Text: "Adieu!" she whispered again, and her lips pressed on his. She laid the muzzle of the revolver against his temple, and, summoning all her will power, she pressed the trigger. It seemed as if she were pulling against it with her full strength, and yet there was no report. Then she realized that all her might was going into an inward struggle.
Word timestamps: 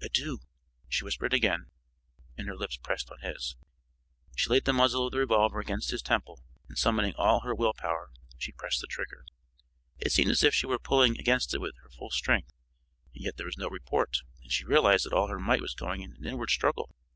"Adieu!" 0.00 0.38
she 0.88 1.02
whispered 1.02 1.32
again, 1.34 1.68
and 2.36 2.46
her 2.46 2.54
lips 2.54 2.76
pressed 2.76 3.10
on 3.10 3.18
his. 3.22 3.56
She 4.36 4.48
laid 4.48 4.66
the 4.66 4.72
muzzle 4.72 5.06
of 5.06 5.10
the 5.10 5.18
revolver 5.18 5.58
against 5.58 5.90
his 5.90 6.00
temple, 6.00 6.38
and, 6.68 6.78
summoning 6.78 7.12
all 7.18 7.40
her 7.40 7.56
will 7.56 7.74
power, 7.74 8.12
she 8.38 8.52
pressed 8.52 8.80
the 8.80 8.86
trigger. 8.86 9.24
It 9.98 10.12
seemed 10.12 10.30
as 10.30 10.44
if 10.44 10.54
she 10.54 10.66
were 10.66 10.78
pulling 10.78 11.18
against 11.18 11.54
it 11.54 11.60
with 11.60 11.74
her 11.82 11.90
full 11.90 12.10
strength, 12.10 12.52
and 13.16 13.24
yet 13.24 13.36
there 13.36 13.46
was 13.46 13.58
no 13.58 13.66
report. 13.68 14.18
Then 14.42 14.50
she 14.50 14.64
realized 14.64 15.06
that 15.06 15.12
all 15.12 15.26
her 15.26 15.40
might 15.40 15.60
was 15.60 15.74
going 15.74 16.02
into 16.02 16.18
an 16.20 16.24
inward 16.28 16.50
struggle. 16.50 16.94